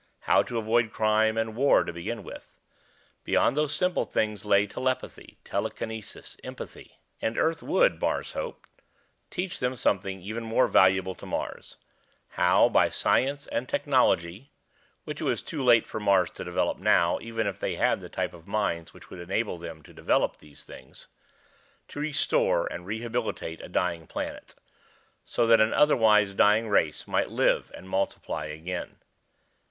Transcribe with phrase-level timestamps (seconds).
[0.21, 2.57] How to avoid crime and war to begin with.
[3.23, 6.97] Beyond those simple things lay telepathy, telekinesis, empathy....
[7.21, 8.67] And Earth would, Mars hoped,
[9.29, 11.77] teach them something even more valuable to Mars:
[12.29, 14.49] how, by science and technology
[15.03, 18.09] which it was too late for Mars to develop now, even if they had the
[18.09, 21.07] type of minds which would enable them to develop these things
[21.89, 24.55] to restore and rehabilitate a dying planet,
[25.25, 28.95] so that an otherwise dying race might live and multiply again.